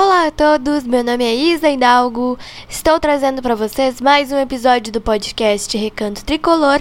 Olá 0.00 0.28
a 0.28 0.30
todos, 0.30 0.84
meu 0.84 1.02
nome 1.02 1.24
é 1.24 1.34
Isa 1.34 1.68
Hidalgo. 1.68 2.38
Estou 2.68 3.00
trazendo 3.00 3.42
para 3.42 3.56
vocês 3.56 4.00
mais 4.00 4.30
um 4.30 4.38
episódio 4.38 4.92
do 4.92 5.00
podcast 5.00 5.76
Recanto 5.76 6.24
Tricolor 6.24 6.80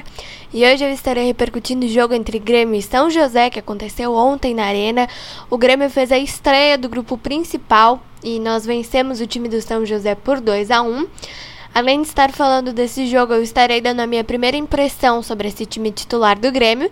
e 0.53 0.63
hoje 0.63 0.85
eu 0.85 0.91
estarei 0.91 1.25
repercutindo 1.25 1.87
o 1.87 1.89
jogo 1.89 2.13
entre 2.13 2.37
Grêmio 2.37 2.75
e 2.75 2.81
São 2.83 3.09
José 3.09 3.49
que 3.49 3.57
aconteceu 3.57 4.13
ontem 4.13 4.53
na 4.53 4.65
Arena. 4.65 5.09
O 5.49 5.57
Grêmio 5.57 5.89
fez 5.89 6.11
a 6.11 6.19
estreia 6.19 6.77
do 6.77 6.87
grupo 6.87 7.17
principal 7.17 8.03
e 8.23 8.39
nós 8.39 8.67
vencemos 8.67 9.19
o 9.19 9.25
time 9.25 9.49
do 9.49 9.59
São 9.63 9.83
José 9.83 10.13
por 10.13 10.39
2 10.39 10.69
a 10.69 10.83
1. 10.83 11.07
Além 11.77 12.01
de 12.01 12.07
estar 12.07 12.31
falando 12.31 12.73
desse 12.73 13.05
jogo, 13.05 13.33
eu 13.33 13.43
estarei 13.43 13.79
dando 13.79 13.99
a 13.99 14.07
minha 14.07 14.23
primeira 14.23 14.57
impressão 14.57 15.21
sobre 15.21 15.47
esse 15.47 15.63
time 15.63 15.91
titular 15.91 16.35
do 16.39 16.51
Grêmio. 16.51 16.91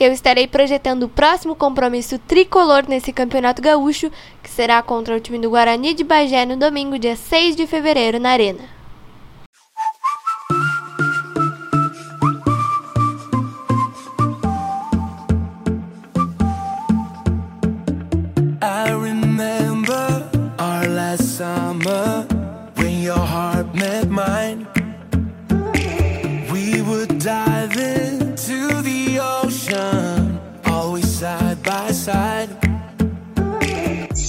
Eu 0.00 0.10
estarei 0.10 0.48
projetando 0.48 1.04
o 1.04 1.08
próximo 1.08 1.54
compromisso 1.54 2.18
tricolor 2.18 2.84
nesse 2.88 3.12
Campeonato 3.12 3.62
Gaúcho, 3.62 4.10
que 4.42 4.50
será 4.50 4.82
contra 4.82 5.14
o 5.14 5.20
time 5.20 5.38
do 5.38 5.50
Guarani 5.50 5.94
de 5.94 6.02
Bagé 6.02 6.44
no 6.44 6.56
domingo, 6.56 6.98
dia 6.98 7.14
6 7.14 7.54
de 7.54 7.64
fevereiro, 7.64 8.18
na 8.18 8.30
Arena. 8.30 8.83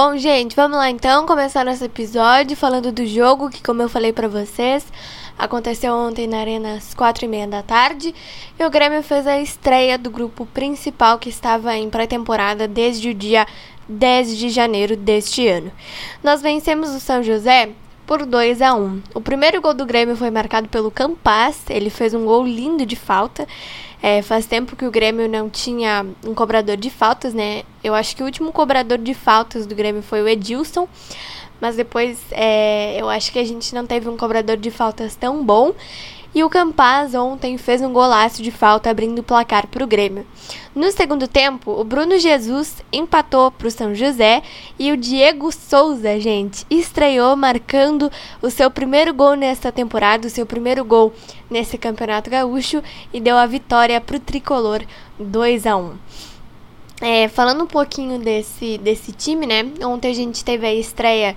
Bom, 0.00 0.16
gente, 0.16 0.54
vamos 0.54 0.78
lá 0.78 0.88
então 0.88 1.26
começar 1.26 1.64
nosso 1.64 1.84
episódio 1.84 2.56
falando 2.56 2.92
do 2.92 3.04
jogo 3.04 3.50
que, 3.50 3.60
como 3.60 3.82
eu 3.82 3.88
falei 3.88 4.12
para 4.12 4.28
vocês, 4.28 4.86
aconteceu 5.36 5.92
ontem 5.92 6.28
na 6.28 6.38
Arena 6.38 6.74
às 6.74 6.94
quatro 6.94 7.24
e 7.24 7.28
meia 7.28 7.48
da 7.48 7.64
tarde 7.64 8.14
e 8.56 8.64
o 8.64 8.70
Grêmio 8.70 9.02
fez 9.02 9.26
a 9.26 9.40
estreia 9.40 9.98
do 9.98 10.08
grupo 10.08 10.46
principal 10.46 11.18
que 11.18 11.28
estava 11.28 11.76
em 11.76 11.90
pré-temporada 11.90 12.68
desde 12.68 13.10
o 13.10 13.14
dia 13.14 13.44
10 13.88 14.38
de 14.38 14.50
janeiro 14.50 14.96
deste 14.96 15.48
ano. 15.48 15.72
Nós 16.22 16.40
vencemos 16.40 16.90
o 16.90 17.00
São 17.00 17.20
José 17.20 17.70
por 18.08 18.24
2 18.24 18.62
a 18.62 18.74
1. 18.74 19.02
O 19.14 19.20
primeiro 19.20 19.60
gol 19.60 19.74
do 19.74 19.84
Grêmio 19.84 20.16
foi 20.16 20.30
marcado 20.30 20.66
pelo 20.66 20.90
Campas, 20.90 21.60
ele 21.68 21.90
fez 21.90 22.14
um 22.14 22.24
gol 22.24 22.42
lindo 22.46 22.86
de 22.86 22.96
falta. 22.96 23.46
É, 24.02 24.22
faz 24.22 24.46
tempo 24.46 24.74
que 24.74 24.86
o 24.86 24.90
Grêmio 24.90 25.28
não 25.28 25.50
tinha 25.50 26.06
um 26.24 26.32
cobrador 26.32 26.78
de 26.78 26.88
faltas, 26.88 27.34
né? 27.34 27.64
Eu 27.84 27.94
acho 27.94 28.16
que 28.16 28.22
o 28.22 28.24
último 28.24 28.50
cobrador 28.50 28.96
de 28.96 29.12
faltas 29.12 29.66
do 29.66 29.74
Grêmio 29.74 30.02
foi 30.02 30.22
o 30.22 30.28
Edilson. 30.28 30.88
Mas 31.60 31.76
depois 31.76 32.18
é, 32.30 32.96
eu 32.98 33.10
acho 33.10 33.30
que 33.30 33.38
a 33.38 33.44
gente 33.44 33.74
não 33.74 33.84
teve 33.84 34.08
um 34.08 34.16
cobrador 34.16 34.56
de 34.56 34.70
faltas 34.70 35.14
tão 35.14 35.44
bom. 35.44 35.74
E 36.34 36.44
o 36.44 36.50
Campaz 36.50 37.14
ontem 37.14 37.56
fez 37.56 37.80
um 37.80 37.92
golaço 37.92 38.42
de 38.42 38.50
falta 38.50 38.90
abrindo 38.90 39.20
o 39.20 39.22
placar 39.22 39.66
para 39.66 39.82
o 39.82 39.86
Grêmio. 39.86 40.26
No 40.74 40.92
segundo 40.92 41.26
tempo, 41.26 41.72
o 41.72 41.82
Bruno 41.82 42.18
Jesus 42.18 42.76
empatou 42.92 43.50
para 43.50 43.66
o 43.66 43.70
São 43.70 43.94
José 43.94 44.42
e 44.78 44.92
o 44.92 44.96
Diego 44.96 45.50
Souza, 45.50 46.20
gente, 46.20 46.66
estreou 46.70 47.34
marcando 47.34 48.12
o 48.42 48.50
seu 48.50 48.70
primeiro 48.70 49.14
gol 49.14 49.34
nesta 49.34 49.72
temporada, 49.72 50.28
o 50.28 50.30
seu 50.30 50.44
primeiro 50.44 50.84
gol 50.84 51.12
nesse 51.50 51.78
Campeonato 51.78 52.30
Gaúcho 52.30 52.82
e 53.12 53.20
deu 53.20 53.36
a 53.36 53.46
vitória 53.46 54.00
para 54.00 54.16
o 54.16 54.20
tricolor 54.20 54.82
2 55.18 55.66
a 55.66 55.76
1. 55.76 55.94
É, 57.00 57.28
falando 57.28 57.64
um 57.64 57.66
pouquinho 57.66 58.18
desse, 58.18 58.76
desse 58.78 59.12
time, 59.12 59.46
né? 59.46 59.64
Ontem 59.82 60.10
a 60.10 60.14
gente 60.14 60.44
teve 60.44 60.66
a 60.66 60.74
estreia 60.74 61.36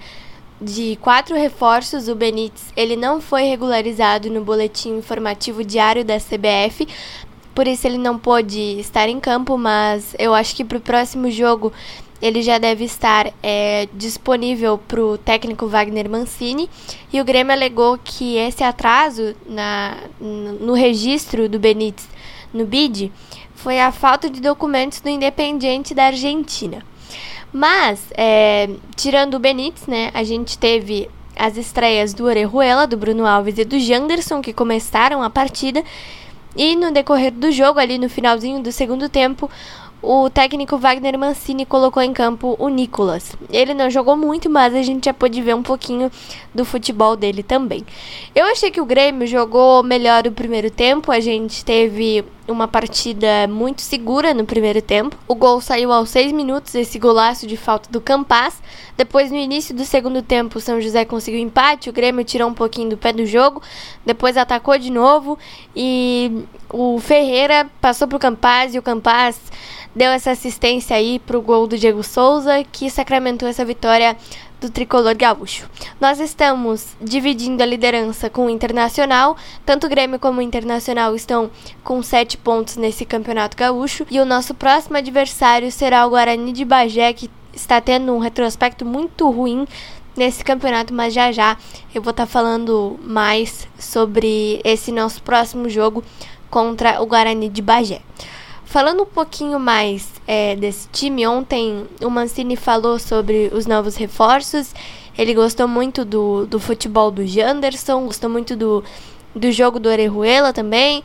de 0.61 0.97
quatro 1.01 1.35
reforços, 1.35 2.07
o 2.07 2.15
Benítez 2.15 2.71
ele 2.77 2.95
não 2.95 3.19
foi 3.19 3.43
regularizado 3.43 4.29
no 4.29 4.43
boletim 4.43 4.97
informativo 4.97 5.63
diário 5.63 6.05
da 6.05 6.17
CBF, 6.19 6.87
por 7.55 7.67
isso 7.67 7.87
ele 7.87 7.97
não 7.97 8.17
pôde 8.17 8.79
estar 8.79 9.09
em 9.09 9.19
campo, 9.19 9.57
mas 9.57 10.15
eu 10.19 10.33
acho 10.33 10.55
que 10.55 10.63
para 10.63 10.77
o 10.77 10.81
próximo 10.81 11.29
jogo 11.31 11.73
ele 12.21 12.41
já 12.43 12.59
deve 12.59 12.85
estar 12.85 13.33
é, 13.41 13.89
disponível 13.93 14.77
para 14.77 15.03
o 15.03 15.17
técnico 15.17 15.67
Wagner 15.67 16.07
Mancini. 16.07 16.69
E 17.11 17.19
o 17.19 17.25
Grêmio 17.25 17.51
alegou 17.51 17.97
que 17.97 18.37
esse 18.37 18.63
atraso 18.63 19.35
na, 19.47 19.97
no 20.19 20.73
registro 20.73 21.49
do 21.49 21.57
Benítez 21.57 22.07
no 22.53 22.65
BID 22.65 23.11
foi 23.55 23.79
a 23.79 23.91
falta 23.91 24.29
de 24.29 24.39
documentos 24.39 25.01
do 25.01 25.09
Independiente 25.09 25.95
da 25.95 26.05
Argentina. 26.05 26.83
Mas, 27.53 28.01
é, 28.15 28.69
tirando 28.95 29.35
o 29.35 29.39
Benítez, 29.39 29.85
né, 29.87 30.09
a 30.13 30.23
gente 30.23 30.57
teve 30.57 31.09
as 31.35 31.57
estreias 31.57 32.13
do 32.13 32.25
Orejuela, 32.25 32.87
do 32.87 32.97
Bruno 32.97 33.25
Alves 33.25 33.57
e 33.57 33.65
do 33.65 33.79
Janderson, 33.79 34.41
que 34.41 34.53
começaram 34.53 35.21
a 35.21 35.29
partida. 35.29 35.83
E 36.55 36.75
no 36.75 36.91
decorrer 36.91 37.31
do 37.31 37.51
jogo, 37.51 37.79
ali 37.79 37.97
no 37.97 38.09
finalzinho 38.09 38.61
do 38.61 38.71
segundo 38.71 39.07
tempo, 39.07 39.49
o 40.01 40.29
técnico 40.29 40.77
Wagner 40.77 41.17
Mancini 41.17 41.65
colocou 41.65 42.01
em 42.01 42.11
campo 42.11 42.55
o 42.57 42.67
Nicolas. 42.69 43.35
Ele 43.49 43.73
não 43.73 43.89
jogou 43.89 44.17
muito, 44.17 44.49
mas 44.49 44.73
a 44.73 44.81
gente 44.81 45.05
já 45.05 45.13
pôde 45.13 45.41
ver 45.41 45.55
um 45.55 45.61
pouquinho 45.61 46.11
do 46.53 46.65
futebol 46.65 47.15
dele 47.15 47.43
também. 47.43 47.85
Eu 48.33 48.45
achei 48.45 48.71
que 48.71 48.81
o 48.81 48.85
Grêmio 48.85 49.27
jogou 49.27 49.83
melhor 49.83 50.25
o 50.25 50.31
primeiro 50.31 50.71
tempo, 50.71 51.11
a 51.11 51.19
gente 51.19 51.63
teve 51.63 52.25
uma 52.47 52.67
partida 52.67 53.47
muito 53.47 53.81
segura 53.81 54.33
no 54.33 54.45
primeiro 54.45 54.81
tempo. 54.81 55.15
O 55.27 55.35
gol 55.35 55.61
saiu 55.61 55.91
aos 55.91 56.09
seis 56.09 56.31
minutos, 56.31 56.75
esse 56.75 56.97
golaço 56.97 57.45
de 57.47 57.55
falta 57.55 57.89
do 57.91 58.01
Campas. 58.01 58.61
Depois, 58.97 59.31
no 59.31 59.37
início 59.37 59.75
do 59.75 59.85
segundo 59.85 60.21
tempo, 60.21 60.57
o 60.57 60.61
São 60.61 60.81
José 60.81 61.05
conseguiu 61.05 61.39
empate, 61.39 61.89
o 61.89 61.93
Grêmio 61.93 62.23
tirou 62.23 62.49
um 62.49 62.53
pouquinho 62.53 62.89
do 62.89 62.97
pé 62.97 63.13
do 63.13 63.25
jogo, 63.25 63.61
depois 64.05 64.37
atacou 64.37 64.77
de 64.77 64.91
novo 64.91 65.37
e 65.75 66.45
o 66.69 66.99
Ferreira 66.99 67.69
passou 67.79 68.07
para 68.07 68.17
o 68.17 68.19
Campas 68.19 68.73
e 68.73 68.79
o 68.79 68.81
Campas 68.81 69.39
deu 69.95 70.11
essa 70.11 70.31
assistência 70.31 70.95
aí 70.95 71.19
para 71.19 71.37
o 71.37 71.41
gol 71.41 71.67
do 71.67 71.77
Diego 71.77 72.03
Souza, 72.03 72.63
que 72.71 72.89
sacramentou 72.89 73.47
essa 73.47 73.65
vitória 73.65 74.15
do 74.61 74.69
tricolor 74.69 75.15
gaúcho. 75.15 75.67
Nós 75.99 76.19
estamos 76.19 76.95
dividindo 77.01 77.63
a 77.63 77.65
liderança 77.65 78.29
com 78.29 78.45
o 78.45 78.49
Internacional, 78.49 79.35
tanto 79.65 79.87
o 79.87 79.89
Grêmio 79.89 80.19
como 80.19 80.39
o 80.39 80.41
Internacional 80.41 81.15
estão 81.15 81.49
com 81.83 82.01
sete 82.03 82.37
pontos 82.37 82.77
nesse 82.77 83.03
campeonato 83.03 83.57
gaúcho, 83.57 84.05
e 84.09 84.19
o 84.19 84.25
nosso 84.25 84.53
próximo 84.53 84.97
adversário 84.97 85.71
será 85.71 86.05
o 86.05 86.11
Guarani 86.11 86.53
de 86.53 86.63
Bagé, 86.63 87.11
que 87.11 87.29
está 87.51 87.81
tendo 87.81 88.13
um 88.13 88.19
retrospecto 88.19 88.85
muito 88.85 89.29
ruim 89.31 89.67
nesse 90.15 90.43
campeonato, 90.43 90.93
mas 90.93 91.13
já 91.13 91.31
já 91.31 91.57
eu 91.93 92.01
vou 92.01 92.11
estar 92.11 92.27
tá 92.27 92.31
falando 92.31 92.99
mais 93.03 93.67
sobre 93.79 94.61
esse 94.63 94.91
nosso 94.91 95.23
próximo 95.23 95.67
jogo 95.69 96.03
contra 96.51 97.01
o 97.01 97.07
Guarani 97.07 97.49
de 97.49 97.61
Bagé. 97.63 98.01
Falando 98.71 99.03
um 99.03 99.05
pouquinho 99.05 99.59
mais 99.59 100.07
é, 100.25 100.55
desse 100.55 100.87
time, 100.87 101.27
ontem 101.27 101.85
o 102.01 102.09
Mancini 102.09 102.55
falou 102.55 102.97
sobre 102.97 103.51
os 103.53 103.65
novos 103.65 103.97
reforços. 103.97 104.73
Ele 105.17 105.33
gostou 105.33 105.67
muito 105.67 106.05
do, 106.05 106.45
do 106.45 106.57
futebol 106.57 107.11
do 107.11 107.27
Janderson, 107.27 108.05
gostou 108.05 108.29
muito 108.29 108.55
do, 108.55 108.81
do 109.35 109.51
jogo 109.51 109.77
do 109.77 109.89
Orejuela 109.89 110.53
também. 110.53 111.03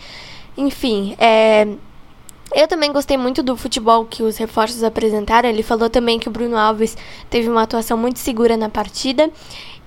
Enfim, 0.56 1.16
é, 1.18 1.66
eu 2.54 2.68
também 2.68 2.92
gostei 2.92 3.16
muito 3.16 3.42
do 3.42 3.56
futebol 3.56 4.04
que 4.04 4.22
os 4.22 4.36
reforços 4.36 4.84
apresentaram. 4.84 5.48
Ele 5.48 5.64
falou 5.64 5.90
também 5.90 6.20
que 6.20 6.28
o 6.28 6.30
Bruno 6.30 6.56
Alves 6.56 6.96
teve 7.28 7.48
uma 7.48 7.62
atuação 7.62 7.98
muito 7.98 8.20
segura 8.20 8.56
na 8.56 8.68
partida. 8.68 9.28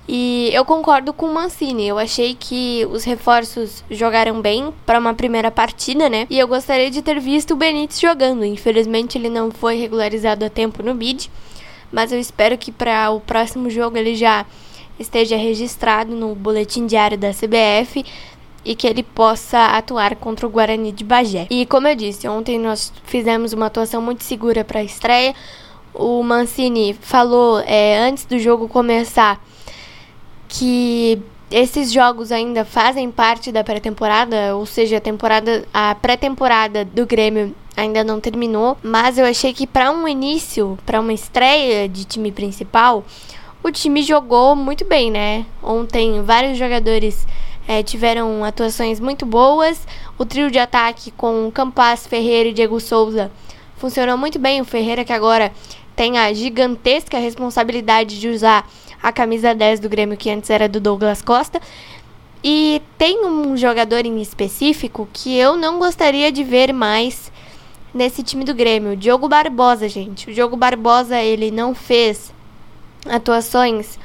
E 0.08 0.50
eu 0.52 0.64
concordo 0.64 1.12
com 1.12 1.26
o 1.26 1.34
Mancini. 1.34 1.86
Eu 1.86 1.98
achei 1.98 2.34
que 2.34 2.86
os 2.90 3.04
reforços 3.04 3.84
jogaram 3.90 4.40
bem 4.40 4.72
para 4.84 4.98
uma 4.98 5.14
primeira 5.14 5.50
partida, 5.50 6.08
né? 6.08 6.26
E 6.28 6.38
eu 6.38 6.48
gostaria 6.48 6.90
de 6.90 7.00
ter 7.00 7.20
visto 7.20 7.52
o 7.52 7.56
Benítez 7.56 8.00
jogando. 8.00 8.44
Infelizmente 8.44 9.16
ele 9.16 9.28
não 9.30 9.50
foi 9.50 9.76
regularizado 9.76 10.44
a 10.44 10.50
tempo 10.50 10.82
no 10.82 10.94
bid, 10.94 11.30
mas 11.92 12.12
eu 12.12 12.18
espero 12.18 12.58
que 12.58 12.72
para 12.72 13.10
o 13.10 13.20
próximo 13.20 13.70
jogo 13.70 13.96
ele 13.96 14.14
já 14.14 14.44
esteja 14.98 15.36
registrado 15.36 16.14
no 16.14 16.34
boletim 16.34 16.86
diário 16.86 17.16
da 17.16 17.30
CBF 17.30 18.04
e 18.64 18.74
que 18.74 18.86
ele 18.86 19.02
possa 19.02 19.66
atuar 19.76 20.16
contra 20.16 20.46
o 20.46 20.50
Guarani 20.50 20.92
de 20.92 21.04
Bagé. 21.04 21.46
E 21.48 21.64
como 21.66 21.88
eu 21.88 21.94
disse, 21.94 22.28
ontem 22.28 22.58
nós 22.58 22.92
fizemos 23.04 23.52
uma 23.52 23.66
atuação 23.66 24.02
muito 24.02 24.22
segura 24.24 24.64
para 24.64 24.80
a 24.80 24.84
estreia. 24.84 25.34
O 25.94 26.22
Mancini 26.22 26.94
falou 27.00 27.60
é, 27.60 27.98
antes 27.98 28.24
do 28.24 28.38
jogo 28.38 28.68
começar 28.68 29.40
que 30.50 31.22
esses 31.50 31.92
jogos 31.92 32.30
ainda 32.30 32.64
fazem 32.64 33.10
parte 33.10 33.50
da 33.50 33.64
pré-temporada, 33.64 34.56
ou 34.56 34.66
seja, 34.66 34.98
a 34.98 35.00
temporada, 35.00 35.64
a 35.72 35.94
pré-temporada 35.94 36.84
do 36.84 37.06
Grêmio 37.06 37.54
ainda 37.76 38.04
não 38.04 38.20
terminou, 38.20 38.76
mas 38.82 39.16
eu 39.16 39.24
achei 39.24 39.54
que 39.54 39.66
para 39.66 39.90
um 39.90 40.06
início, 40.06 40.76
para 40.84 41.00
uma 41.00 41.12
estreia 41.12 41.88
de 41.88 42.04
time 42.04 42.30
principal, 42.32 43.04
o 43.62 43.70
time 43.70 44.02
jogou 44.02 44.56
muito 44.56 44.84
bem, 44.84 45.10
né? 45.10 45.46
Ontem 45.62 46.20
vários 46.22 46.58
jogadores 46.58 47.26
é, 47.68 47.82
tiveram 47.82 48.44
atuações 48.44 48.98
muito 48.98 49.24
boas. 49.24 49.86
O 50.18 50.24
trio 50.24 50.50
de 50.50 50.58
ataque 50.58 51.10
com 51.12 51.50
Campas, 51.52 52.06
Ferreira 52.06 52.48
e 52.48 52.52
Diego 52.52 52.80
Souza 52.80 53.30
funcionou 53.76 54.18
muito 54.18 54.38
bem. 54.38 54.60
O 54.60 54.64
Ferreira 54.64 55.04
que 55.04 55.12
agora 55.12 55.52
tem 55.94 56.18
a 56.18 56.32
gigantesca 56.32 57.18
responsabilidade 57.18 58.18
de 58.18 58.28
usar 58.28 58.66
a 59.02 59.12
camisa 59.12 59.54
10 59.54 59.80
do 59.80 59.88
Grêmio, 59.88 60.16
que 60.16 60.30
antes 60.30 60.50
era 60.50 60.68
do 60.68 60.80
Douglas 60.80 61.22
Costa. 61.22 61.60
E 62.42 62.80
tem 62.96 63.24
um 63.24 63.56
jogador 63.56 64.06
em 64.06 64.20
específico 64.20 65.08
que 65.12 65.36
eu 65.36 65.56
não 65.56 65.78
gostaria 65.78 66.32
de 66.32 66.42
ver 66.42 66.72
mais 66.72 67.30
nesse 67.92 68.22
time 68.22 68.44
do 68.44 68.54
Grêmio, 68.54 68.92
o 68.92 68.96
Diogo 68.96 69.28
Barbosa, 69.28 69.88
gente. 69.88 70.30
O 70.30 70.34
Diogo 70.34 70.56
Barbosa, 70.56 71.20
ele 71.20 71.50
não 71.50 71.74
fez 71.74 72.32
atuações 73.06 73.98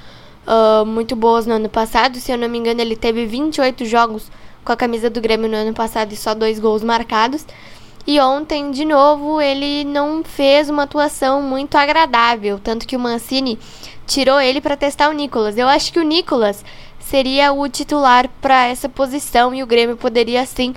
uh, 0.45 0.86
muito 0.86 1.15
boas 1.15 1.45
no 1.45 1.53
ano 1.53 1.69
passado. 1.69 2.18
Se 2.18 2.31
eu 2.31 2.38
não 2.38 2.50
me 2.50 2.57
engano, 2.57 2.81
ele 2.81 2.95
teve 2.95 3.25
28 3.25 3.86
jogos 3.86 4.30
com 4.63 4.71
a 4.71 4.75
camisa 4.75 5.09
do 5.09 5.21
Grêmio 5.21 5.50
no 5.50 5.56
ano 5.56 5.74
passado 5.74 6.12
e 6.12 6.15
só 6.15 6.33
dois 6.33 6.59
gols 6.59 6.83
marcados. 6.83 7.45
E 8.07 8.19
ontem, 8.19 8.69
de 8.69 8.86
novo, 8.86 9.42
ele 9.42 9.83
não 9.83 10.24
fez 10.24 10.69
uma 10.69 10.83
atuação 10.83 11.42
muito 11.42 11.75
agradável. 11.75 12.59
Tanto 12.63 12.86
que 12.86 12.95
o 12.95 13.00
Mancini 13.00 13.57
tirou 14.06 14.40
ele 14.40 14.62
para 14.62 14.78
testar 14.78 15.10
o 15.10 15.13
Nicolas. 15.13 15.57
Eu 15.57 15.68
acho 15.68 15.92
que 15.92 16.00
o 16.00 16.04
Nicolas 16.04 16.63
seria 17.00 17.54
o 17.54 17.68
titular 17.69 18.30
para 18.42 18.68
essa 18.68 18.90
posição 18.90 19.54
e 19.54 19.62
o 19.62 19.68
Grêmio 19.68 19.96
poderia 19.98 20.46
sim 20.46 20.74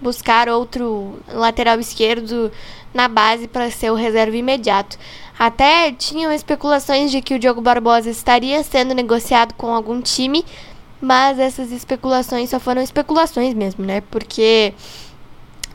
buscar 0.00 0.48
outro 0.48 1.18
lateral 1.28 1.78
esquerdo 1.80 2.50
na 2.92 3.08
base 3.08 3.46
para 3.46 3.70
ser 3.70 3.90
o 3.90 3.94
reserva 3.94 4.36
imediato. 4.36 4.98
Até 5.38 5.92
tinham 5.92 6.32
especulações 6.32 7.10
de 7.10 7.20
que 7.20 7.34
o 7.34 7.38
Diogo 7.38 7.60
Barbosa 7.60 8.08
estaria 8.08 8.62
sendo 8.62 8.94
negociado 8.94 9.52
com 9.54 9.74
algum 9.74 10.00
time, 10.00 10.44
mas 11.00 11.38
essas 11.38 11.70
especulações 11.72 12.48
só 12.48 12.58
foram 12.58 12.80
especulações 12.80 13.52
mesmo, 13.52 13.84
né? 13.84 14.02
Porque 14.10 14.72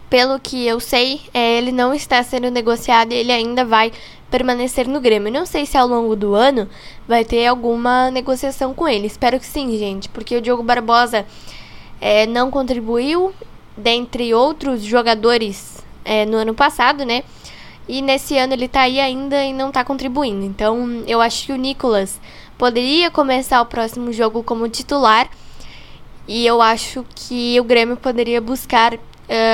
pelo 0.10 0.40
que 0.40 0.66
eu 0.68 0.80
sei, 0.80 1.22
é, 1.34 1.58
ele 1.58 1.72
não 1.72 1.94
está 1.94 2.22
sendo 2.22 2.52
negociado 2.52 3.14
e 3.14 3.16
ele 3.16 3.32
ainda 3.32 3.64
vai 3.64 3.94
permanecer 4.32 4.88
no 4.88 5.02
Grêmio. 5.02 5.32
Não 5.32 5.46
sei 5.46 5.66
se 5.66 5.78
ao 5.78 5.86
longo 5.86 6.16
do 6.16 6.34
ano 6.34 6.68
vai 7.08 7.26
ter 7.26 7.46
alguma 7.46 8.10
negociação 8.10 8.74
com 8.74 8.88
ele. 8.88 9.06
Espero 9.06 9.40
que 9.40 9.46
sim, 9.46 9.78
gente, 9.78 10.10
porque 10.10 10.38
o 10.38 10.42
Diogo 10.42 10.64
Barbosa 10.64 11.26
é, 12.00 12.26
não 12.26 12.50
contribuiu, 12.50 13.34
dentre 13.78 14.34
outros 14.34 14.82
jogadores, 14.82 15.84
é, 16.04 16.26
no 16.26 16.38
ano 16.38 16.54
passado, 16.54 17.06
né? 17.06 17.24
E 17.88 18.02
nesse 18.02 18.38
ano 18.38 18.54
ele 18.54 18.68
tá 18.68 18.82
aí 18.82 19.00
ainda 19.00 19.44
e 19.44 19.54
não 19.54 19.72
tá 19.72 19.84
contribuindo. 19.84 20.46
Então 20.46 21.04
eu 21.06 21.20
acho 21.20 21.46
que 21.46 21.52
o 21.52 21.58
Nicolas 21.58 22.20
poderia 22.58 23.12
começar 23.12 23.62
o 23.62 23.66
próximo 23.66 24.14
jogo 24.14 24.42
como 24.42 24.70
titular. 24.70 25.30
E 26.28 26.46
eu 26.46 26.62
acho 26.62 27.06
que 27.14 27.60
o 27.60 27.64
Grêmio 27.64 27.98
poderia 27.98 28.40
buscar 28.40 28.94
uh, 28.94 29.00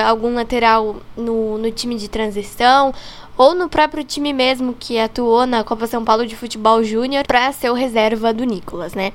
algum 0.06 0.35
lateral 0.35 0.97
no, 1.15 1.57
no 1.57 1.71
time 1.71 1.95
de 1.95 2.07
transição 2.07 2.94
ou 3.37 3.53
no 3.53 3.69
próprio 3.69 4.03
time 4.03 4.33
mesmo 4.33 4.73
que 4.77 4.97
atuou 4.97 5.45
na 5.45 5.63
Copa 5.63 5.85
São 5.85 6.03
Paulo 6.03 6.25
de 6.25 6.35
Futebol 6.35 6.83
Júnior 6.83 7.25
para 7.27 7.51
ser 7.51 7.69
o 7.69 7.75
reserva 7.75 8.33
do 8.33 8.43
Nicolas, 8.43 8.93
né? 8.93 9.13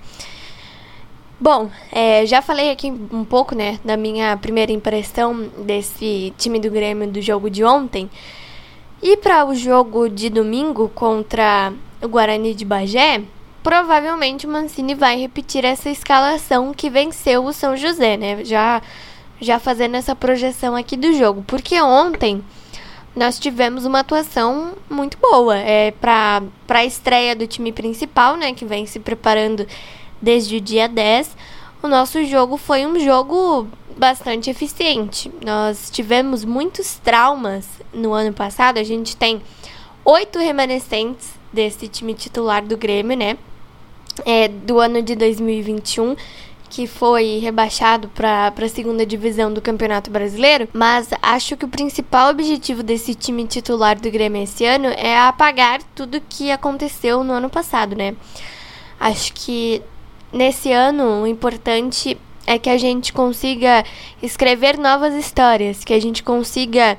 Bom, 1.40 1.68
é, 1.90 2.24
já 2.24 2.40
falei 2.40 2.70
aqui 2.70 2.88
um 3.10 3.24
pouco, 3.24 3.52
né, 3.52 3.80
da 3.84 3.96
minha 3.96 4.36
primeira 4.36 4.70
impressão 4.70 5.50
desse 5.58 6.32
time 6.38 6.60
do 6.60 6.70
Grêmio 6.70 7.10
do 7.10 7.20
jogo 7.20 7.50
de 7.50 7.64
ontem. 7.64 8.08
E 9.02 9.16
para 9.16 9.44
o 9.44 9.52
jogo 9.52 10.08
de 10.08 10.30
domingo 10.30 10.88
contra 10.94 11.72
o 12.00 12.06
Guarani 12.06 12.54
de 12.54 12.64
Bagé, 12.64 13.22
provavelmente 13.60 14.46
o 14.46 14.50
Mancini 14.50 14.94
vai 14.94 15.18
repetir 15.18 15.64
essa 15.64 15.90
escalação 15.90 16.72
que 16.72 16.88
venceu 16.88 17.44
o 17.44 17.52
São 17.52 17.76
José, 17.76 18.16
né? 18.16 18.44
Já, 18.44 18.80
já 19.40 19.58
fazendo 19.58 19.96
essa 19.96 20.14
projeção 20.14 20.76
aqui 20.76 20.96
do 20.96 21.12
jogo. 21.12 21.42
Porque 21.44 21.82
ontem 21.82 22.40
nós 23.14 23.38
tivemos 23.38 23.84
uma 23.84 24.00
atuação 24.00 24.72
muito 24.88 25.18
boa. 25.18 25.56
É, 25.56 25.90
para 25.90 26.42
a 26.68 26.84
estreia 26.84 27.36
do 27.36 27.46
time 27.46 27.72
principal, 27.72 28.36
né, 28.36 28.52
que 28.52 28.64
vem 28.64 28.86
se 28.86 28.98
preparando 28.98 29.66
desde 30.20 30.56
o 30.56 30.60
dia 30.60 30.88
10, 30.88 31.36
o 31.82 31.88
nosso 31.88 32.24
jogo 32.24 32.56
foi 32.56 32.86
um 32.86 32.98
jogo 32.98 33.66
bastante 33.96 34.48
eficiente. 34.48 35.30
Nós 35.44 35.90
tivemos 35.90 36.44
muitos 36.44 36.96
traumas 36.96 37.66
no 37.92 38.12
ano 38.12 38.32
passado. 38.32 38.78
A 38.78 38.84
gente 38.84 39.16
tem 39.16 39.42
oito 40.04 40.38
remanescentes 40.38 41.30
desse 41.52 41.88
time 41.88 42.14
titular 42.14 42.64
do 42.64 42.76
Grêmio, 42.76 43.16
né? 43.16 43.36
É, 44.24 44.46
do 44.46 44.78
ano 44.78 45.00
de 45.02 45.14
2021 45.14 46.16
que 46.72 46.86
foi 46.86 47.38
rebaixado 47.38 48.08
para 48.08 48.50
a 48.56 48.68
segunda 48.68 49.04
divisão 49.04 49.52
do 49.52 49.60
Campeonato 49.60 50.10
Brasileiro, 50.10 50.66
mas 50.72 51.10
acho 51.20 51.54
que 51.54 51.66
o 51.66 51.68
principal 51.68 52.30
objetivo 52.30 52.82
desse 52.82 53.14
time 53.14 53.46
titular 53.46 54.00
do 54.00 54.10
Grêmio 54.10 54.42
esse 54.42 54.64
ano 54.64 54.86
é 54.86 55.18
apagar 55.18 55.82
tudo 55.94 56.22
que 56.30 56.50
aconteceu 56.50 57.22
no 57.22 57.34
ano 57.34 57.50
passado, 57.50 57.94
né? 57.94 58.16
Acho 58.98 59.34
que 59.34 59.82
nesse 60.32 60.72
ano 60.72 61.24
o 61.24 61.26
importante 61.26 62.16
é 62.46 62.58
que 62.58 62.70
a 62.70 62.78
gente 62.78 63.12
consiga 63.12 63.84
escrever 64.22 64.78
novas 64.78 65.12
histórias, 65.14 65.84
que 65.84 65.92
a 65.92 66.00
gente 66.00 66.22
consiga 66.22 66.96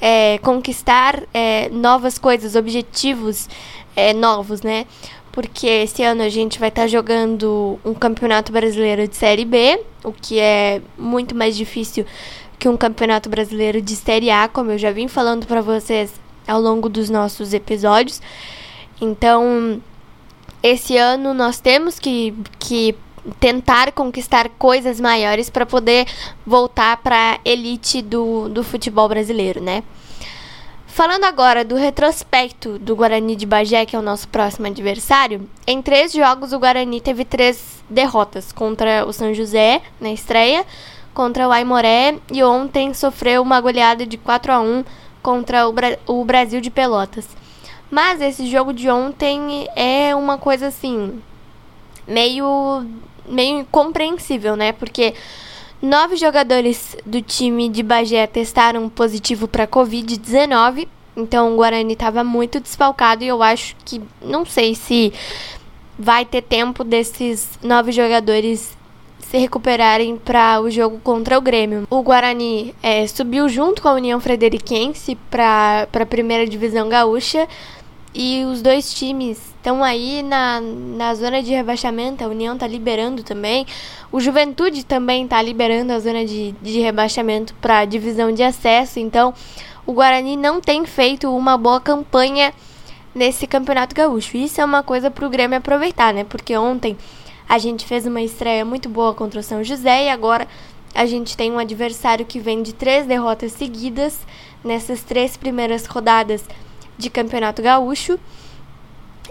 é, 0.00 0.38
conquistar 0.38 1.24
é, 1.34 1.68
novas 1.70 2.16
coisas, 2.16 2.54
objetivos 2.54 3.48
é, 3.96 4.12
novos, 4.12 4.62
né? 4.62 4.86
Porque 5.36 5.66
esse 5.66 6.02
ano 6.02 6.22
a 6.22 6.30
gente 6.30 6.58
vai 6.58 6.70
estar 6.70 6.82
tá 6.82 6.88
jogando 6.88 7.78
um 7.84 7.92
campeonato 7.92 8.50
brasileiro 8.50 9.06
de 9.06 9.14
Série 9.14 9.44
B, 9.44 9.78
o 10.02 10.10
que 10.10 10.40
é 10.40 10.80
muito 10.96 11.34
mais 11.34 11.54
difícil 11.54 12.06
que 12.58 12.66
um 12.66 12.74
campeonato 12.74 13.28
brasileiro 13.28 13.82
de 13.82 13.94
Série 13.96 14.30
A, 14.30 14.48
como 14.48 14.70
eu 14.70 14.78
já 14.78 14.90
vim 14.90 15.08
falando 15.08 15.46
para 15.46 15.60
vocês 15.60 16.10
ao 16.48 16.58
longo 16.58 16.88
dos 16.88 17.10
nossos 17.10 17.52
episódios. 17.52 18.22
Então, 18.98 19.78
esse 20.62 20.96
ano 20.96 21.34
nós 21.34 21.60
temos 21.60 21.98
que, 21.98 22.32
que 22.58 22.96
tentar 23.38 23.92
conquistar 23.92 24.48
coisas 24.48 24.98
maiores 24.98 25.50
para 25.50 25.66
poder 25.66 26.06
voltar 26.46 26.96
para 26.96 27.34
a 27.34 27.38
elite 27.44 28.00
do, 28.00 28.48
do 28.48 28.64
futebol 28.64 29.06
brasileiro, 29.06 29.62
né? 29.62 29.82
Falando 30.96 31.24
agora 31.24 31.62
do 31.62 31.74
retrospecto 31.74 32.78
do 32.78 32.96
Guarani 32.96 33.36
de 33.36 33.44
Bagé, 33.44 33.84
que 33.84 33.94
é 33.94 33.98
o 33.98 34.02
nosso 34.02 34.26
próximo 34.28 34.66
adversário, 34.66 35.46
em 35.66 35.82
três 35.82 36.10
jogos 36.10 36.54
o 36.54 36.58
Guarani 36.58 37.02
teve 37.02 37.22
três 37.22 37.84
derrotas 37.90 38.50
contra 38.50 39.04
o 39.06 39.12
São 39.12 39.34
José 39.34 39.82
na 40.00 40.10
estreia, 40.10 40.64
contra 41.12 41.46
o 41.46 41.52
Aimoré 41.52 42.16
e 42.32 42.42
ontem 42.42 42.94
sofreu 42.94 43.42
uma 43.42 43.60
goleada 43.60 44.06
de 44.06 44.16
4 44.16 44.50
a 44.50 44.58
1 44.58 44.84
contra 45.22 45.68
o, 45.68 45.72
Bra 45.74 45.98
o 46.06 46.24
Brasil 46.24 46.62
de 46.62 46.70
Pelotas. 46.70 47.28
Mas 47.90 48.22
esse 48.22 48.46
jogo 48.46 48.72
de 48.72 48.88
ontem 48.88 49.68
é 49.76 50.16
uma 50.16 50.38
coisa 50.38 50.68
assim 50.68 51.20
meio 52.08 52.86
meio 53.28 53.58
incompreensível, 53.58 54.56
né? 54.56 54.72
Porque 54.72 55.12
Nove 55.80 56.16
jogadores 56.16 56.96
do 57.04 57.20
time 57.20 57.68
de 57.68 57.82
Bagé 57.82 58.26
testaram 58.26 58.88
positivo 58.88 59.46
para 59.46 59.66
Covid-19. 59.66 60.88
Então 61.14 61.52
o 61.52 61.56
Guarani 61.56 61.92
estava 61.92 62.24
muito 62.24 62.60
desfalcado 62.60 63.22
e 63.22 63.28
eu 63.28 63.42
acho 63.42 63.76
que 63.84 64.00
não 64.22 64.44
sei 64.44 64.74
se 64.74 65.12
vai 65.98 66.24
ter 66.24 66.42
tempo 66.42 66.82
desses 66.82 67.58
nove 67.62 67.92
jogadores 67.92 68.76
se 69.18 69.38
recuperarem 69.38 70.16
para 70.16 70.60
o 70.60 70.70
jogo 70.70 71.00
contra 71.02 71.36
o 71.36 71.40
Grêmio. 71.40 71.86
O 71.90 72.02
Guarani 72.02 72.74
é, 72.82 73.06
subiu 73.06 73.48
junto 73.48 73.82
com 73.82 73.88
a 73.88 73.94
União 73.94 74.20
Frederiquense 74.20 75.16
para 75.30 75.88
a 75.92 76.06
primeira 76.06 76.46
divisão 76.46 76.88
gaúcha 76.88 77.48
e 78.14 78.44
os 78.44 78.62
dois 78.62 78.94
times 78.94 79.38
estão 79.66 79.82
aí 79.82 80.22
na, 80.22 80.60
na 80.60 81.12
zona 81.16 81.42
de 81.42 81.50
rebaixamento. 81.50 82.22
A 82.22 82.28
União 82.28 82.54
está 82.54 82.68
liberando 82.68 83.24
também. 83.24 83.66
O 84.12 84.20
Juventude 84.20 84.86
também 84.86 85.24
está 85.24 85.42
liberando 85.42 85.92
a 85.92 85.98
zona 85.98 86.24
de, 86.24 86.52
de 86.62 86.78
rebaixamento 86.78 87.52
para 87.54 87.84
divisão 87.84 88.30
de 88.30 88.44
acesso. 88.44 89.00
Então, 89.00 89.34
o 89.84 89.92
Guarani 89.92 90.36
não 90.36 90.60
tem 90.60 90.86
feito 90.86 91.28
uma 91.36 91.58
boa 91.58 91.80
campanha 91.80 92.54
nesse 93.12 93.44
Campeonato 93.44 93.92
Gaúcho. 93.92 94.36
Isso 94.36 94.60
é 94.60 94.64
uma 94.64 94.84
coisa 94.84 95.10
para 95.10 95.26
o 95.26 95.30
Grêmio 95.30 95.58
aproveitar, 95.58 96.14
né? 96.14 96.22
Porque 96.22 96.56
ontem 96.56 96.96
a 97.48 97.58
gente 97.58 97.84
fez 97.84 98.06
uma 98.06 98.22
estreia 98.22 98.64
muito 98.64 98.88
boa 98.88 99.14
contra 99.14 99.40
o 99.40 99.42
São 99.42 99.64
José 99.64 100.04
e 100.04 100.08
agora 100.08 100.46
a 100.94 101.06
gente 101.06 101.36
tem 101.36 101.50
um 101.50 101.58
adversário 101.58 102.24
que 102.24 102.38
vem 102.38 102.62
de 102.62 102.72
três 102.72 103.04
derrotas 103.04 103.50
seguidas 103.50 104.16
nessas 104.62 105.02
três 105.02 105.36
primeiras 105.36 105.86
rodadas 105.86 106.44
de 106.96 107.10
Campeonato 107.10 107.62
Gaúcho. 107.62 108.16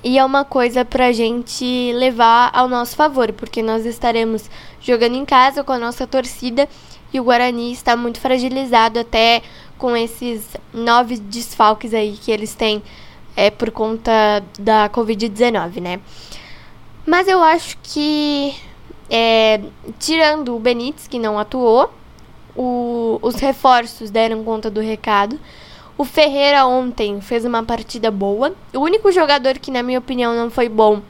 E 0.04 0.18
é 0.18 0.26
uma 0.26 0.46
coisa 0.46 0.84
para 0.86 1.08
a 1.08 1.12
gente 1.12 1.92
levar 1.94 2.52
ao 2.54 2.68
nosso 2.68 2.96
favor, 2.96 3.32
porque 3.34 3.62
nós 3.62 3.86
estaremos 3.86 4.50
jogando 4.80 5.16
em 5.16 5.26
casa 5.26 5.64
com 5.64 5.72
a 5.72 5.80
nossa 5.80 6.06
torcida 6.06 6.68
e 7.14 7.20
o 7.20 7.24
Guarani 7.24 7.72
está 7.72 7.96
muito 7.96 8.20
fragilizado 8.20 9.00
até 9.00 9.42
com 9.78 9.96
esses 9.96 10.56
nove 10.74 11.18
desfalques 11.18 11.94
aí 11.94 12.18
que 12.22 12.32
eles 12.32 12.56
têm 12.56 12.84
é, 13.36 13.50
por 13.50 13.72
conta 13.72 14.44
da 14.60 14.90
Covid-19, 14.90 15.82
né? 15.82 16.00
Mas 17.06 17.28
eu 17.28 17.44
acho 17.44 17.78
que, 17.84 18.56
é, 19.10 19.62
tirando 20.00 20.56
o 20.56 20.60
Benítez, 20.60 21.08
que 21.08 21.20
não 21.20 21.38
atuou, 21.38 21.94
o, 22.56 23.20
os 23.22 23.36
reforços 23.36 24.10
deram 24.10 24.44
conta 24.44 24.70
do 24.70 24.80
recado. 24.80 25.40
O 25.98 26.04
Ferreira 26.04 26.66
ontem 26.66 27.22
fez 27.22 27.46
uma 27.46 27.64
partida 27.64 28.12
boa. 28.12 28.54
O 28.74 28.80
único 28.80 29.12
jogador 29.12 29.58
que, 29.60 29.72
na 29.72 29.82
minha 29.82 30.00
opinião, 30.00 30.36
não 30.36 30.50
foi 30.50 30.68
bom 30.68 31.02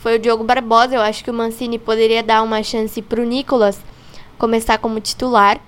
foi 0.00 0.16
o 0.16 0.18
Diogo 0.18 0.42
Barbosa. 0.42 0.94
Eu 0.94 1.02
acho 1.02 1.22
que 1.22 1.30
o 1.30 1.34
Mancini 1.34 1.78
poderia 1.78 2.22
dar 2.22 2.42
uma 2.42 2.62
chance 2.62 3.00
para 3.02 3.20
o 3.20 3.24
Nicolas 3.24 3.80
começar 4.38 4.78
como 4.78 4.98
titular. 5.00 5.60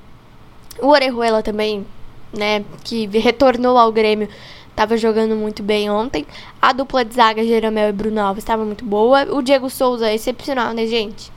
O 0.81 0.89
Orejuela 0.89 1.43
também, 1.43 1.87
né, 2.33 2.65
que 2.83 3.07
retornou 3.07 3.77
ao 3.77 3.93
Grêmio, 3.93 4.29
estava 4.71 4.97
jogando 4.97 5.37
muito 5.37 5.63
bem 5.63 5.91
ontem. 5.91 6.27
A 6.61 6.73
dupla 6.73 7.05
de 7.05 7.15
zaga, 7.15 7.45
Jeromel 7.45 7.91
e 7.91 7.93
Bruno 7.93 8.21
Alves, 8.21 8.43
estava 8.43 8.65
muito 8.65 8.85
boa. 8.85 9.25
O 9.35 9.43
Diego 9.43 9.69
Souza, 9.69 10.11
excepcional, 10.11 10.73
né, 10.73 10.87
gente? 10.87 11.31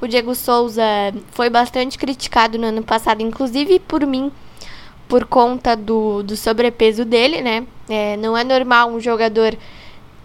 O 0.00 0.06
Diego 0.06 0.34
Souza 0.34 0.84
foi 1.32 1.48
bastante 1.48 1.96
criticado 1.96 2.58
no 2.58 2.66
ano 2.66 2.82
passado, 2.82 3.22
inclusive 3.22 3.78
por 3.78 4.04
mim, 4.04 4.30
por 5.08 5.26
conta 5.26 5.76
do, 5.76 6.22
do 6.22 6.36
sobrepeso 6.36 7.04
dele, 7.04 7.40
né? 7.40 7.66
É, 7.88 8.16
não 8.16 8.36
é 8.36 8.42
normal 8.42 8.90
um 8.90 9.00
jogador 9.00 9.56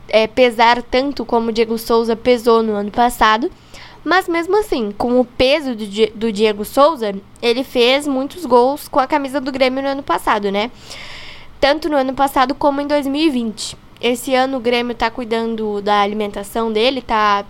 é, 0.07 0.27
pesar 0.27 0.81
tanto 0.81 1.25
como 1.25 1.49
o 1.49 1.51
Diego 1.51 1.77
Souza 1.77 2.15
pesou 2.15 2.63
no 2.63 2.73
ano 2.73 2.91
passado. 2.91 3.51
Mas 4.03 4.27
mesmo 4.27 4.57
assim, 4.57 4.91
com 4.97 5.19
o 5.19 5.25
peso 5.25 5.75
do, 5.75 5.85
do 6.15 6.31
Diego 6.31 6.63
Souza, 6.63 7.13
ele 7.41 7.63
fez 7.63 8.07
muitos 8.07 8.45
gols 8.45 8.87
com 8.87 8.99
a 8.99 9.07
camisa 9.07 9.41
do 9.41 9.51
Grêmio 9.51 9.83
no 9.83 9.89
ano 9.89 10.03
passado, 10.03 10.51
né? 10.51 10.71
Tanto 11.59 11.89
no 11.89 11.97
ano 11.97 12.13
passado 12.13 12.55
como 12.55 12.79
em 12.79 12.87
2020. 12.87 13.77
Esse 14.01 14.33
ano 14.33 14.57
o 14.57 14.61
Grêmio 14.61 14.95
tá 14.95 15.11
cuidando 15.11 15.81
da 15.81 16.01
alimentação 16.01 16.71
dele, 16.71 17.01
tá, 17.01 17.45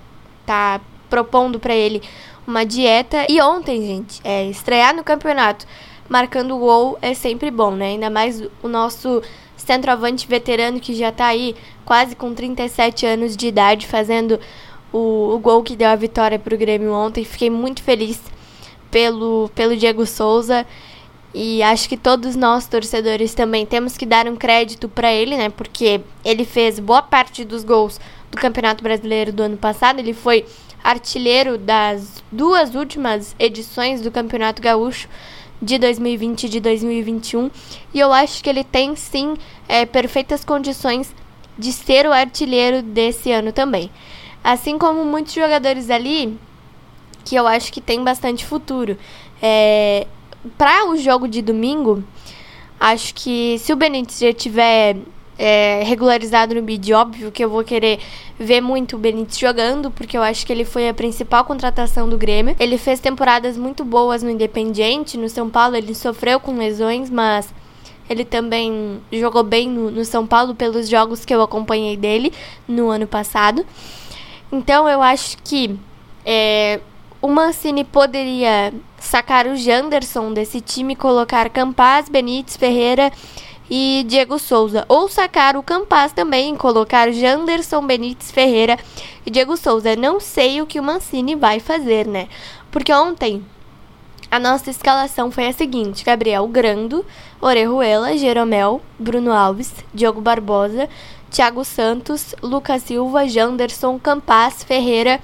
tá 0.45 0.81
propondo 1.07 1.59
para 1.59 1.75
ele 1.75 2.01
uma 2.47 2.65
dieta. 2.65 3.27
E 3.29 3.39
ontem, 3.39 3.85
gente, 3.85 4.19
é, 4.23 4.45
estrear 4.45 4.95
no 4.95 5.03
campeonato 5.03 5.67
marcando 6.09 6.57
gol 6.57 6.97
é 7.01 7.13
sempre 7.13 7.51
bom, 7.51 7.71
né? 7.71 7.89
Ainda 7.89 8.09
mais 8.09 8.41
o 8.63 8.67
nosso 8.67 9.21
centroavante 9.55 10.27
veterano 10.27 10.79
que 10.79 10.95
já 10.95 11.11
tá 11.11 11.27
aí 11.27 11.55
quase 11.85 12.15
com 12.15 12.33
37 12.33 13.05
anos 13.05 13.37
de 13.37 13.47
idade 13.47 13.85
fazendo 13.85 14.39
o, 14.91 15.35
o 15.35 15.39
gol 15.39 15.61
que 15.63 15.75
deu 15.75 15.87
a 15.89 15.95
vitória 15.95 16.39
para 16.39 16.55
o 16.55 16.57
Grêmio 16.57 16.91
ontem. 16.91 17.23
Fiquei 17.23 17.49
muito 17.49 17.83
feliz 17.83 18.19
pelo, 18.89 19.49
pelo 19.53 19.77
Diego 19.77 20.05
Souza. 20.05 20.65
E 21.31 21.61
acho 21.61 21.87
que 21.87 21.95
todos 21.95 22.35
nós, 22.35 22.67
torcedores, 22.67 23.35
também 23.35 23.63
temos 23.63 23.95
que 23.95 24.05
dar 24.05 24.27
um 24.27 24.35
crédito 24.35 24.89
para 24.89 25.13
ele, 25.13 25.37
né? 25.37 25.49
Porque 25.49 26.01
ele 26.25 26.43
fez 26.43 26.79
boa 26.79 27.03
parte 27.03 27.45
dos 27.45 27.63
gols 27.63 28.01
do 28.31 28.37
Campeonato 28.37 28.83
Brasileiro 28.83 29.31
do 29.31 29.43
ano 29.43 29.57
passado. 29.57 29.99
Ele 29.99 30.13
foi 30.13 30.43
artilheiro 30.83 31.55
das 31.55 32.23
duas 32.31 32.73
últimas 32.73 33.35
edições 33.37 34.01
do 34.01 34.09
Campeonato 34.09 34.59
Gaúcho 34.59 35.07
de 35.61 35.77
2020 35.77 36.43
e 36.43 36.49
de 36.49 36.59
2021. 36.59 37.51
E 37.93 37.99
eu 37.99 38.11
acho 38.13 38.43
que 38.43 38.49
ele 38.49 38.63
tem 38.63 38.95
sim 38.95 39.35
é, 39.67 39.85
perfeitas 39.85 40.43
condições 40.43 41.13
de 41.57 41.73
ser 41.73 42.07
o 42.07 42.13
artilheiro 42.13 42.81
desse 42.81 43.31
ano 43.31 43.51
também. 43.51 43.91
Assim 44.43 44.77
como 44.77 45.03
muitos 45.03 45.33
jogadores 45.33 45.89
ali, 45.89 46.37
que 47.25 47.35
eu 47.35 47.45
acho 47.45 47.71
que 47.71 47.81
tem 47.81 48.03
bastante 48.03 48.45
futuro. 48.45 48.97
É, 49.41 50.07
Para 50.57 50.89
o 50.89 50.97
jogo 50.97 51.27
de 51.27 51.41
domingo, 51.41 52.03
acho 52.79 53.13
que 53.13 53.57
se 53.59 53.73
o 53.73 53.75
Benítez 53.75 54.19
já 54.19 54.33
tiver 54.33 54.95
é, 55.39 55.83
regularizado 55.85 56.53
no 56.53 56.61
bid, 56.61 56.93
óbvio 56.93 57.31
que 57.31 57.41
eu 57.41 57.49
vou 57.49 57.63
querer 57.63 57.99
ver 58.37 58.59
muito 58.59 58.97
o 58.97 58.99
Benítez 58.99 59.39
jogando, 59.39 59.89
porque 59.89 60.17
eu 60.17 60.21
acho 60.21 60.45
que 60.45 60.51
ele 60.51 60.65
foi 60.65 60.89
a 60.89 60.93
principal 60.93 61.45
contratação 61.45 62.09
do 62.09 62.17
Grêmio. 62.17 62.57
Ele 62.59 62.77
fez 62.77 62.99
temporadas 62.99 63.55
muito 63.55 63.85
boas 63.85 64.21
no 64.21 64.29
Independiente, 64.29 65.17
no 65.17 65.29
São 65.29 65.49
Paulo 65.49 65.77
ele 65.77 65.95
sofreu 65.95 66.41
com 66.41 66.57
lesões, 66.57 67.09
mas 67.09 67.53
ele 68.09 68.25
também 68.25 68.99
jogou 69.13 69.41
bem 69.41 69.69
no, 69.69 69.89
no 69.89 70.03
São 70.03 70.27
Paulo 70.27 70.53
pelos 70.53 70.89
jogos 70.89 71.23
que 71.23 71.33
eu 71.33 71.41
acompanhei 71.41 71.95
dele 71.95 72.33
no 72.67 72.89
ano 72.89 73.07
passado. 73.07 73.65
Então 74.51 74.89
eu 74.89 75.01
acho 75.01 75.37
que 75.41 75.79
é, 76.25 76.81
o 77.21 77.29
Mancini 77.29 77.85
poderia 77.85 78.73
sacar 78.99 79.47
o 79.47 79.55
Janderson 79.55 80.33
desse 80.33 80.59
time, 80.59 80.97
colocar 80.97 81.49
Campaz, 81.49 82.09
Benítez, 82.09 82.57
Ferreira 82.57 83.09
e 83.69 84.03
Diego 84.07 84.39
Souza. 84.39 84.85
Ou 84.87 85.07
sacar 85.07 85.55
o 85.55 85.63
Campaz 85.63 86.11
também, 86.11 86.55
colocar 86.55 87.11
Janderson, 87.11 87.85
Benítez, 87.85 88.31
Ferreira 88.31 88.77
e 89.25 89.29
Diego 89.29 89.55
Souza. 89.55 89.95
Não 89.95 90.19
sei 90.19 90.61
o 90.61 90.65
que 90.65 90.79
o 90.79 90.83
Mancini 90.83 91.35
vai 91.35 91.59
fazer, 91.59 92.07
né? 92.07 92.27
Porque 92.71 92.93
ontem 92.93 93.43
a 94.31 94.39
nossa 94.39 94.69
escalação 94.69 95.31
foi 95.31 95.47
a 95.47 95.53
seguinte: 95.53 96.03
Gabriel 96.03 96.47
Grando, 96.47 97.05
Orejuela, 97.41 98.17
Jeromel, 98.17 98.81
Bruno 98.97 99.31
Alves, 99.31 99.73
Diogo 99.93 100.21
Barbosa, 100.21 100.89
Thiago 101.29 101.63
Santos, 101.63 102.35
Lucas 102.41 102.83
Silva, 102.83 103.27
Janderson, 103.27 103.99
Campaz, 103.99 104.63
Ferreira 104.63 105.19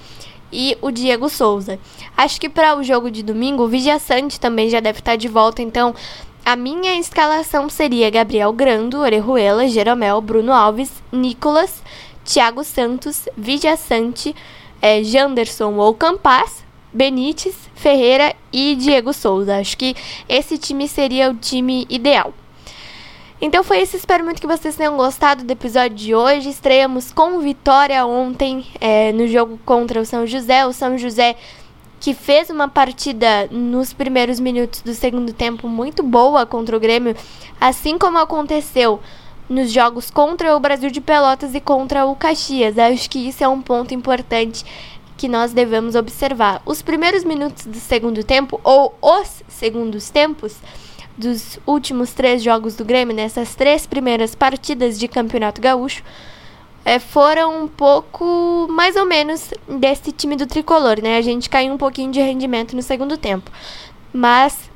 e 0.52 0.78
o 0.82 0.92
Diego 0.92 1.30
Souza. 1.30 1.80
Acho 2.16 2.40
que 2.40 2.48
para 2.48 2.78
o 2.78 2.84
jogo 2.84 3.12
de 3.12 3.22
domingo, 3.22 3.64
o 3.64 3.68
Vigia 3.68 4.00
Sante 4.00 4.40
também 4.40 4.70
já 4.70 4.80
deve 4.80 5.00
estar 5.00 5.16
de 5.16 5.28
volta, 5.28 5.62
então 5.62 5.94
a 6.46 6.56
minha 6.56 7.00
escalação 7.00 7.68
seria 7.68 8.12
Gabriel 8.12 8.54
Grando, 8.54 9.00
Orejuela, 9.00 9.68
Jeromel, 9.68 10.22
Bruno 10.22 10.54
Alves, 10.54 10.92
Nicolas, 11.12 11.82
Thiago 12.24 12.64
Santos, 12.64 13.28
Vigia 13.36 13.75
Sante, 13.75 14.36
é, 14.80 15.04
Janderson 15.04 15.74
ou 15.74 15.96
Campaz, 15.96 16.64
Benítez, 16.94 17.56
Ferreira 17.74 18.36
e 18.54 18.75
Diego 18.75 19.12
Souza. 19.12 19.58
Acho 19.58 19.75
que 19.75 19.96
esse 20.30 20.60
time 20.60 20.88
seria 20.88 21.32
o 21.32 21.34
time 21.34 21.88
ideal. 21.90 22.32
Então 23.42 23.64
foi 23.64 23.82
isso, 23.82 23.98
espero 23.98 24.24
muito 24.24 24.40
que 24.40 24.48
vocês 24.48 24.75
tenham 24.75 24.96
gostado 24.96 25.44
do 25.44 25.52
episódio 25.52 25.98
de 25.98 26.14
hoje. 26.14 26.50
Estreamos 26.50 27.12
com 27.12 27.40
vitória 27.40 28.06
ontem 28.06 28.68
é, 28.80 29.12
no 29.12 29.28
jogo 29.28 29.60
contra 29.66 30.00
o 30.00 30.06
São 30.06 30.28
José. 30.28 30.64
O 30.66 30.72
São 30.72 30.96
José 30.96 31.36
que 32.06 32.14
fez 32.14 32.52
uma 32.52 32.68
partida 32.68 33.48
nos 33.50 33.92
primeiros 33.92 34.40
minutos 34.40 34.84
do 34.84 34.94
segundo 34.94 35.34
tempo 35.34 35.68
muito 35.68 36.04
boa 36.04 36.46
contra 36.46 36.78
o 36.78 36.80
Grêmio, 36.80 37.16
assim 37.60 37.98
como 37.98 38.20
aconteceu 38.20 39.00
nos 39.50 39.72
jogos 39.72 40.12
contra 40.12 40.56
o 40.56 40.60
Brasil 40.60 40.92
de 40.92 41.02
Pelotas 41.02 41.56
e 41.56 41.60
contra 41.60 42.06
o 42.06 42.16
Caxias. 42.16 42.78
Acho 42.78 43.10
que 43.10 43.28
isso 43.28 43.44
é 43.44 43.48
um 43.48 43.60
ponto 43.60 43.92
importante 43.92 44.64
que 45.18 45.28
nós 45.28 45.52
devemos 45.52 45.96
observar. 45.96 46.62
Os 46.64 46.84
primeiros 46.84 47.24
minutos 47.24 47.66
do 47.66 47.80
segundo 47.80 48.24
tempo, 48.24 48.62
ou 48.64 48.96
os 49.02 49.42
segundos 49.48 50.12
tempos, 50.12 50.58
dos 51.18 51.58
últimos 51.66 52.14
três 52.14 52.44
jogos 52.44 52.76
do 52.76 52.86
Grêmio, 52.86 53.16
nessas 53.16 53.56
três 53.56 53.88
primeiras 53.88 54.36
partidas 54.36 55.00
de 55.00 55.08
Campeonato 55.08 55.60
Gaúcho, 55.60 56.04
é, 56.86 57.00
foram 57.00 57.63
um 57.63 57.68
pouco 57.68 58.68
mais 58.70 58.96
ou 58.96 59.06
menos 59.06 59.51
desse 59.68 60.12
time 60.12 60.36
do 60.38 60.46
tricolor, 60.46 61.01
né? 61.01 61.18
A 61.18 61.22
gente 61.22 61.50
caiu 61.50 61.74
um 61.74 61.77
pouquinho 61.77 62.12
de 62.12 62.22
rendimento 62.22 62.75
no 62.75 62.82
segundo 62.82 63.18
tempo. 63.18 63.51
Mas 64.13 64.70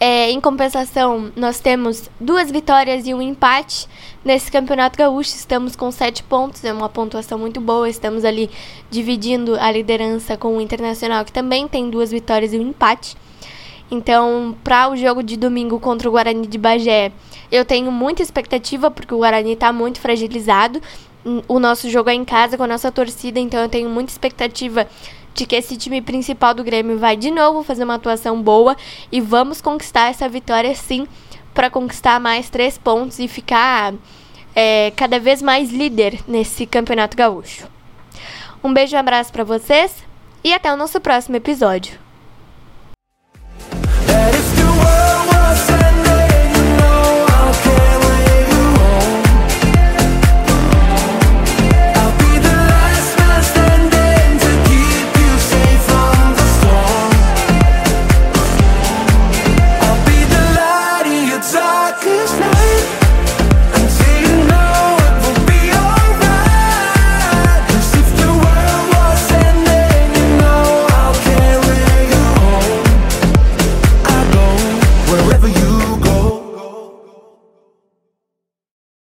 É, 0.00 0.30
em 0.30 0.40
compensação, 0.40 1.32
nós 1.34 1.58
temos 1.58 2.08
duas 2.20 2.52
vitórias 2.52 3.04
e 3.08 3.12
um 3.12 3.20
empate 3.20 3.88
nesse 4.24 4.48
Campeonato 4.48 4.96
Gaúcho. 4.96 5.34
Estamos 5.34 5.74
com 5.74 5.90
sete 5.90 6.22
pontos, 6.22 6.64
é 6.64 6.72
uma 6.72 6.88
pontuação 6.88 7.36
muito 7.36 7.60
boa. 7.60 7.88
Estamos 7.88 8.24
ali 8.24 8.48
dividindo 8.88 9.56
a 9.58 9.72
liderança 9.72 10.36
com 10.36 10.56
o 10.56 10.60
Internacional, 10.60 11.24
que 11.24 11.32
também 11.32 11.66
tem 11.66 11.90
duas 11.90 12.12
vitórias 12.12 12.52
e 12.52 12.58
um 12.58 12.68
empate. 12.68 13.16
Então, 13.90 14.54
para 14.62 14.88
o 14.88 14.96
jogo 14.96 15.20
de 15.20 15.36
domingo 15.36 15.80
contra 15.80 16.08
o 16.08 16.12
Guarani 16.12 16.46
de 16.46 16.58
Bagé, 16.58 17.10
eu 17.50 17.64
tenho 17.64 17.90
muita 17.90 18.22
expectativa, 18.22 18.92
porque 18.92 19.12
o 19.14 19.18
Guarani 19.18 19.54
está 19.54 19.72
muito 19.72 19.98
fragilizado. 19.98 20.80
O 21.46 21.58
nosso 21.58 21.90
jogo 21.90 22.10
é 22.10 22.14
em 22.14 22.24
casa 22.24 22.56
com 22.56 22.62
a 22.62 22.66
nossa 22.66 22.90
torcida, 22.90 23.38
então 23.38 23.60
eu 23.60 23.68
tenho 23.68 23.90
muita 23.90 24.10
expectativa 24.10 24.86
de 25.34 25.46
que 25.46 25.54
esse 25.54 25.76
time 25.76 26.00
principal 26.00 26.54
do 26.54 26.64
Grêmio 26.64 26.98
vai 26.98 27.16
de 27.16 27.30
novo 27.30 27.62
fazer 27.62 27.84
uma 27.84 27.94
atuação 27.94 28.42
boa 28.42 28.76
e 29.12 29.20
vamos 29.20 29.60
conquistar 29.60 30.10
essa 30.10 30.28
vitória 30.28 30.74
sim 30.74 31.06
para 31.54 31.70
conquistar 31.70 32.18
mais 32.18 32.48
três 32.48 32.78
pontos 32.78 33.18
e 33.18 33.28
ficar 33.28 33.94
é, 34.54 34.92
cada 34.96 35.20
vez 35.20 35.42
mais 35.42 35.70
líder 35.70 36.20
nesse 36.26 36.66
campeonato 36.66 37.16
gaúcho. 37.16 37.68
Um 38.62 38.72
beijo 38.72 38.94
e 38.94 38.96
um 38.96 39.00
abraço 39.00 39.32
para 39.32 39.44
vocês 39.44 39.94
e 40.42 40.52
até 40.52 40.72
o 40.72 40.76
nosso 40.76 41.00
próximo 41.00 41.36
episódio. 41.36 42.07